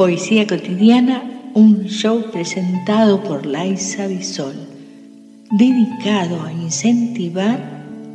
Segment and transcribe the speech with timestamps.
[0.00, 4.54] Poesía cotidiana, un show presentado por Laisa Bisol,
[5.50, 7.60] dedicado a incentivar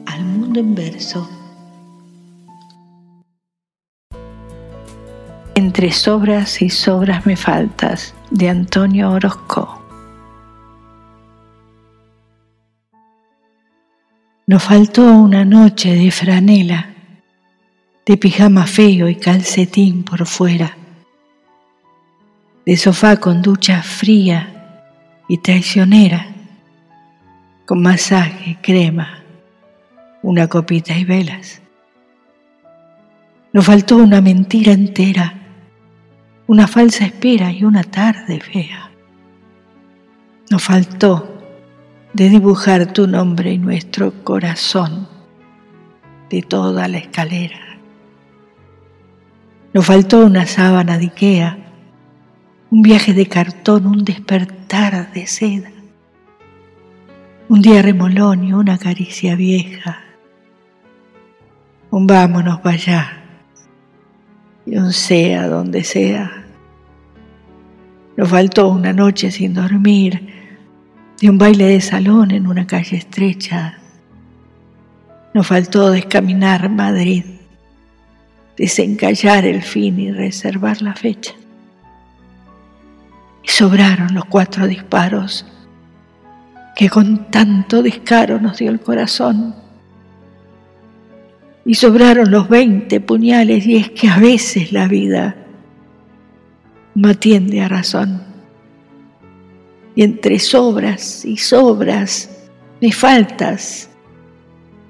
[0.08, 1.30] al mundo en verso.
[5.54, 9.80] Entre sobras y sobras me faltas, de Antonio Orozco.
[14.48, 16.96] Nos faltó una noche de franela,
[18.08, 20.78] de pijama feo y calcetín por fuera
[22.66, 24.82] de sofá con ducha fría
[25.28, 26.28] y traicionera,
[27.66, 29.24] con masaje, crema,
[30.24, 31.62] una copita y velas.
[33.54, 35.34] Nos faltó una mentira entera,
[36.48, 38.90] una falsa espera y una tarde fea.
[40.50, 41.38] Nos faltó
[42.14, 45.08] de dibujar tu nombre y nuestro corazón
[46.30, 47.78] de toda la escalera.
[49.74, 51.65] Nos faltó una sábana de Ikea
[52.72, 55.72] un viaje de cartón, un despertar de seda,
[57.48, 60.02] un día remolón y una caricia vieja,
[61.92, 63.24] un vámonos para allá
[64.66, 66.44] y un sea donde sea.
[68.18, 70.34] Nos faltó una noche sin dormir,
[71.22, 73.78] de un baile de salón en una calle estrecha.
[75.34, 77.26] Nos faltó descaminar Madrid,
[78.58, 81.36] desencallar el fin y reservar la fecha
[83.56, 85.46] sobraron los cuatro disparos
[86.76, 89.56] que con tanto descaro nos dio el corazón.
[91.64, 95.38] Y sobraron los veinte puñales y es que a veces la vida
[96.96, 98.24] no atiende a razón.
[99.96, 102.50] Y entre sobras y sobras
[102.82, 103.90] me faltas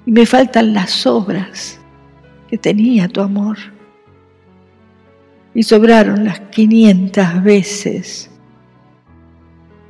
[0.06, 1.78] y me faltan las sobras
[2.48, 3.58] que tenía tu amor.
[5.54, 8.28] Y sobraron las quinientas veces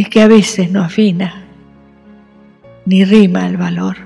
[0.00, 1.42] es que a veces no afina
[2.86, 3.96] ni rima el valor.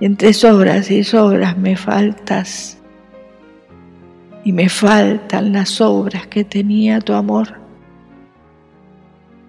[0.00, 2.78] Y entre sobras y sobras me faltas
[4.44, 7.54] y me faltan las obras que tenía tu amor.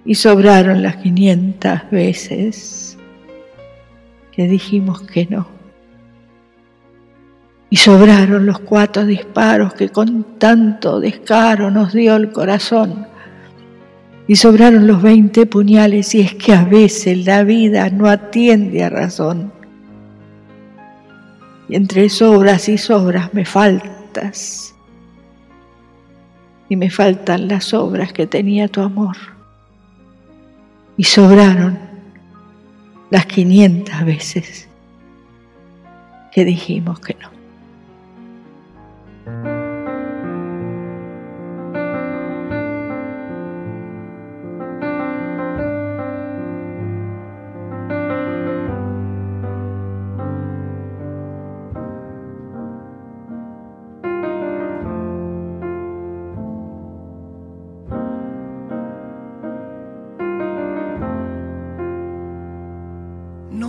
[0.05, 2.97] Y sobraron las quinientas veces
[4.31, 5.47] que dijimos que no.
[7.71, 13.07] Y sobraron los cuatro disparos que con tanto descaro nos dio el corazón
[14.27, 18.89] y sobraron los veinte puñales y es que a veces la vida no atiende a
[18.89, 19.51] razón.
[21.69, 24.75] Y entre sobras y sobras me faltas
[26.69, 29.15] y me faltan las obras que tenía tu amor.
[30.97, 31.77] Y sobraron
[33.11, 34.67] las quinientas veces
[36.31, 37.34] que dijimos que no.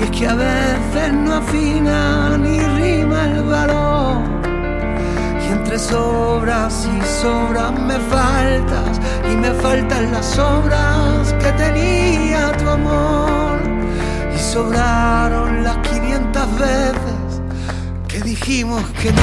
[0.00, 4.22] y es que a veces no afina ni rima el valor.
[5.42, 9.00] Y entre sobras y sobras me faltas
[9.30, 13.60] y me faltan las obras que tenía tu amor.
[14.34, 17.42] Y sobraron las 500 veces
[18.08, 19.22] que dijimos que no